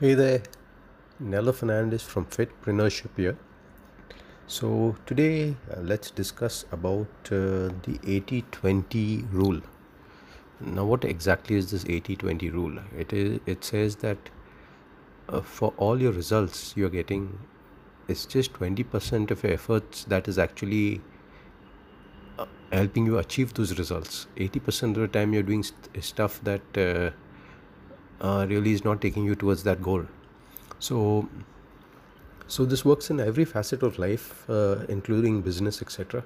Hey 0.00 0.14
there, 0.14 0.42
Nella 1.18 1.52
Fernandez 1.52 2.02
from 2.02 2.24
Fitpreneurship 2.24 3.18
here. 3.18 3.36
So 4.46 4.96
today 5.04 5.56
uh, 5.70 5.80
let's 5.80 6.10
discuss 6.10 6.64
about 6.72 7.08
uh, 7.26 7.68
the 7.82 7.98
80-20 8.06 9.30
rule. 9.30 9.60
Now 10.58 10.86
what 10.86 11.04
exactly 11.04 11.56
is 11.56 11.70
this 11.70 11.84
80-20 11.84 12.50
rule? 12.50 12.78
It 12.96 13.12
is 13.12 13.40
it 13.44 13.62
says 13.62 13.96
that 13.96 14.30
uh, 15.28 15.42
for 15.42 15.74
all 15.76 16.00
your 16.00 16.12
results 16.12 16.72
you're 16.74 16.88
getting 16.88 17.38
it's 18.08 18.24
just 18.24 18.54
20% 18.54 19.30
of 19.30 19.42
your 19.42 19.52
efforts 19.52 20.04
that 20.04 20.28
is 20.28 20.38
actually 20.38 21.02
uh, 22.38 22.46
helping 22.72 23.04
you 23.04 23.18
achieve 23.18 23.52
those 23.52 23.78
results. 23.78 24.28
80% 24.38 24.96
of 24.96 25.02
the 25.02 25.08
time 25.08 25.34
you're 25.34 25.42
doing 25.42 25.62
st- 25.62 26.02
stuff 26.02 26.40
that 26.44 26.78
uh, 28.20 28.24
uh, 28.24 28.46
really 28.46 28.72
is 28.72 28.84
not 28.84 29.00
taking 29.00 29.24
you 29.24 29.34
towards 29.34 29.62
that 29.64 29.82
goal. 29.82 30.04
So 30.78 31.28
so 32.46 32.64
this 32.64 32.84
works 32.84 33.10
in 33.10 33.20
every 33.20 33.44
facet 33.44 33.82
of 33.82 33.98
life 33.98 34.48
uh, 34.50 34.84
including 34.88 35.40
business 35.40 35.80
etc 35.82 36.24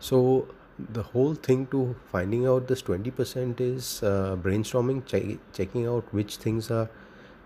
so 0.00 0.48
the 0.78 1.02
whole 1.02 1.34
thing 1.34 1.66
to 1.68 1.94
finding 2.10 2.46
out 2.46 2.66
this 2.66 2.82
20% 2.82 3.60
is 3.60 4.02
uh, 4.02 4.36
brainstorming 4.42 5.06
che- 5.06 5.38
checking 5.52 5.86
out 5.86 6.12
which 6.12 6.36
things 6.36 6.70
are 6.70 6.90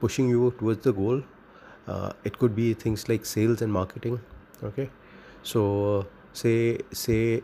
pushing 0.00 0.28
you 0.28 0.54
towards 0.58 0.84
the 0.84 0.92
goal. 0.92 1.22
Uh, 1.88 2.12
it 2.24 2.38
could 2.38 2.54
be 2.54 2.74
things 2.74 3.08
like 3.08 3.26
sales 3.26 3.62
and 3.62 3.72
marketing 3.72 4.20
okay? 4.62 4.90
So 5.42 6.06
say 6.32 6.78
say 6.92 7.42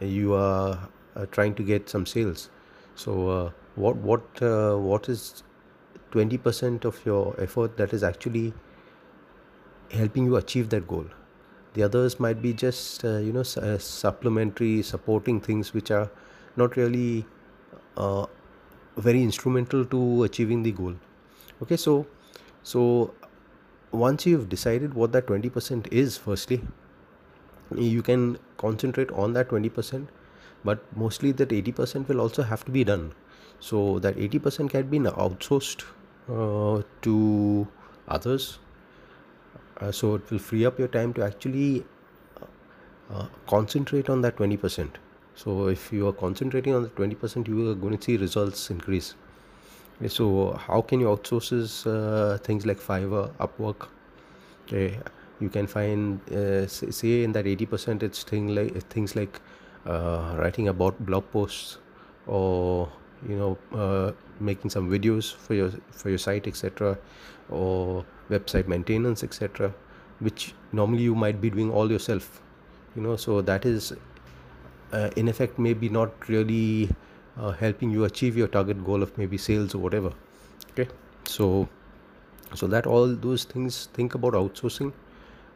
you 0.00 0.34
are 0.34 0.88
uh, 1.16 1.26
trying 1.32 1.54
to 1.56 1.62
get 1.62 1.88
some 1.88 2.06
sales. 2.06 2.48
So 2.94 3.28
uh, 3.28 3.50
what 3.76 3.96
what 3.96 4.42
uh, 4.42 4.76
what 4.76 5.08
is 5.08 5.42
20% 6.12 6.84
of 6.84 7.04
your 7.04 7.34
effort 7.38 7.76
that 7.76 7.92
is 7.92 8.02
actually 8.02 8.54
helping 9.90 10.24
you 10.24 10.36
achieve 10.36 10.70
that 10.70 10.88
goal? 10.88 11.06
The 11.74 11.82
others 11.82 12.18
might 12.18 12.40
be 12.40 12.52
just 12.54 13.04
uh, 13.04 13.18
you 13.18 13.32
know 13.32 13.44
uh, 13.56 13.78
supplementary 13.78 14.82
supporting 14.82 15.40
things 15.40 15.74
which 15.74 15.90
are 15.90 16.10
not 16.56 16.76
really 16.76 17.26
uh, 17.96 18.26
very 18.96 19.22
instrumental 19.22 19.84
to 19.84 20.22
achieving 20.24 20.62
the 20.62 20.72
goal. 20.72 20.94
Okay 21.62 21.76
so 21.76 22.06
so 22.62 23.14
once 23.92 24.26
you've 24.26 24.48
decided 24.48 24.94
what 24.94 25.12
that 25.12 25.26
20% 25.26 25.86
is 25.92 26.16
firstly 26.16 26.62
you 27.74 28.02
can 28.02 28.38
concentrate 28.58 29.10
on 29.12 29.32
that 29.32 29.48
20% 29.48 30.08
but 30.64 30.82
mostly 30.96 31.32
that 31.32 31.50
80% 31.50 32.08
will 32.08 32.20
also 32.20 32.42
have 32.42 32.64
to 32.64 32.70
be 32.70 32.84
done 32.84 33.12
so 33.60 33.98
that 33.98 34.16
80% 34.16 34.70
can 34.70 34.88
be 34.88 34.98
outsourced 34.98 35.84
uh, 36.28 36.82
to 37.02 37.66
others. 38.08 38.58
Uh, 39.80 39.92
so 39.92 40.14
it 40.14 40.30
will 40.30 40.38
free 40.38 40.64
up 40.64 40.78
your 40.78 40.88
time 40.88 41.12
to 41.14 41.24
actually 41.24 41.84
uh, 43.10 43.26
concentrate 43.46 44.08
on 44.08 44.22
that 44.22 44.36
20% 44.36 44.88
so 45.34 45.68
if 45.68 45.92
you 45.92 46.08
are 46.08 46.14
concentrating 46.14 46.74
on 46.74 46.82
the 46.82 46.88
20% 46.88 47.46
you 47.46 47.70
are 47.70 47.74
going 47.74 47.96
to 47.96 48.02
see 48.02 48.16
results 48.16 48.70
increase. 48.70 49.14
Okay, 49.98 50.08
so 50.08 50.52
how 50.52 50.80
can 50.80 50.98
you 50.98 51.06
outsource 51.06 51.86
uh, 51.86 52.38
things 52.38 52.64
like 52.64 52.78
fiverr 52.78 53.30
upwork? 53.36 53.88
Okay 54.66 54.98
you 55.40 55.48
can 55.50 55.66
find 55.66 56.20
uh, 56.30 56.66
say 56.66 57.22
in 57.22 57.32
that 57.32 57.44
80% 57.44 58.02
it's 58.02 58.22
thing 58.22 58.54
like 58.54 58.74
things 58.88 59.14
like 59.14 59.40
uh, 59.84 60.34
writing 60.38 60.68
about 60.68 60.98
blog 61.04 61.30
posts 61.30 61.78
or 62.26 62.90
you 63.28 63.36
know 63.36 63.58
uh, 63.72 64.12
making 64.40 64.70
some 64.70 64.90
videos 64.90 65.34
for 65.34 65.54
your 65.54 65.70
for 65.90 66.08
your 66.08 66.18
site 66.18 66.46
etc 66.46 66.96
or 67.50 68.04
website 68.30 68.66
maintenance 68.66 69.22
etc 69.22 69.72
which 70.20 70.54
normally 70.72 71.02
you 71.02 71.14
might 71.14 71.40
be 71.40 71.50
doing 71.50 71.70
all 71.70 71.90
yourself 71.90 72.42
you 72.96 73.02
know. 73.02 73.16
So 73.16 73.40
that 73.42 73.64
is 73.64 73.92
uh, 74.92 75.10
in 75.16 75.28
effect 75.28 75.58
maybe 75.58 75.88
not 75.88 76.28
really 76.28 76.90
uh, 77.38 77.52
helping 77.52 77.90
you 77.90 78.04
achieve 78.04 78.36
your 78.36 78.48
target 78.48 78.84
goal 78.84 79.02
of 79.02 79.16
maybe 79.18 79.36
sales 79.36 79.74
or 79.74 79.78
whatever. 79.78 80.12
Okay? 80.72 80.88
So 81.24 81.68
so 82.54 82.66
that 82.68 82.86
all 82.86 83.14
those 83.14 83.44
things 83.44 83.86
think 83.92 84.14
about 84.14 84.32
outsourcing 84.32 84.92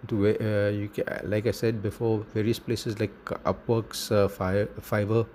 to 0.09 0.29
uh, 0.29 0.71
you 0.71 0.89
can, 0.89 1.05
like 1.25 1.47
i 1.47 1.51
said 1.51 1.83
before 1.83 2.21
various 2.35 2.59
places 2.59 2.99
like 2.99 3.13
upworks 3.45 4.11
uh, 4.11 4.27
fiverr 4.81 5.27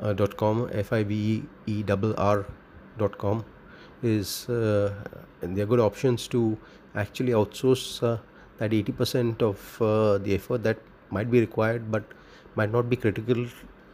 uh, 0.00 0.12
dot 0.12 0.36
com 0.36 0.68
f 0.72 0.92
i 0.92 1.02
v 1.02 1.42
e 1.66 1.84
r 1.88 2.14
r 2.16 2.46
dot 2.98 3.18
com 3.18 3.44
is 4.02 4.48
uh, 4.48 4.92
they're 5.40 5.66
good 5.66 5.80
options 5.80 6.26
to 6.28 6.56
actually 6.94 7.32
outsource 7.32 8.02
uh, 8.02 8.18
that 8.58 8.70
80% 8.70 9.42
of 9.42 9.82
uh, 9.82 10.18
the 10.18 10.34
effort 10.34 10.62
that 10.62 10.78
might 11.10 11.30
be 11.30 11.40
required 11.40 11.90
but 11.90 12.04
might 12.56 12.72
not 12.72 12.88
be 12.88 12.96
critical 12.96 13.46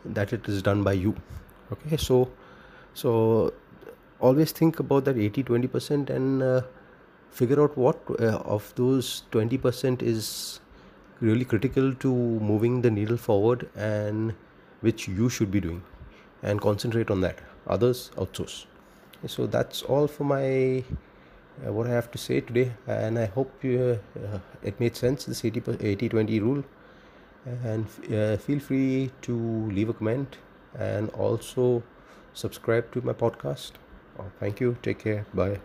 that 0.05 0.33
it 0.33 0.49
is 0.49 0.62
done 0.62 0.83
by 0.83 0.93
you. 0.93 1.15
Okay 1.73 1.97
so 1.97 2.31
so 2.95 3.53
always 4.21 4.53
think 4.53 4.81
about 4.81 5.05
that 5.05 5.19
80 5.19 5.45
20% 5.45 6.11
and 6.11 6.43
uh, 6.43 6.63
figure 7.31 7.63
out 7.63 7.77
what 7.77 7.99
uh, 8.21 8.39
of 8.57 8.73
those 8.77 9.25
20% 9.33 10.03
is 10.03 10.61
really 11.21 11.45
critical 11.45 11.95
to 11.95 12.13
moving 12.13 12.83
the 12.83 12.91
needle 12.91 13.17
forward 13.17 13.69
and 13.75 14.34
which 14.86 15.08
you 15.08 15.28
should 15.28 15.50
be 15.50 15.60
doing 15.60 15.82
and 16.42 16.60
concentrate 16.60 17.10
on 17.10 17.20
that. 17.26 17.38
Others 17.66 18.10
outsource. 18.16 18.66
So 19.26 19.47
that's 19.47 19.82
all 19.82 20.06
for 20.06 20.24
my 20.24 20.84
uh, 21.64 21.72
what 21.72 21.86
i 21.86 21.91
have 21.91 22.10
to 22.10 22.19
say 22.19 22.41
today 22.41 22.70
and 22.86 23.19
i 23.19 23.24
hope 23.24 23.64
you, 23.64 23.98
uh, 24.22 24.38
it 24.62 24.78
made 24.78 24.94
sense 24.94 25.24
this 25.24 25.44
80 25.44 25.62
80 25.80 26.08
20 26.10 26.41
rule. 26.41 26.64
And 27.64 27.86
uh, 28.12 28.36
feel 28.36 28.58
free 28.58 29.12
to 29.22 29.36
leave 29.70 29.88
a 29.88 29.94
comment 29.94 30.38
and 30.76 31.08
also 31.10 31.82
subscribe 32.34 32.92
to 32.92 33.00
my 33.03 33.12
podcast. 33.12 33.72
Oh, 34.18 34.24
thank 34.41 34.60
you. 34.60 34.76
Take 34.82 34.98
care. 34.98 35.26
Bye 35.32 35.60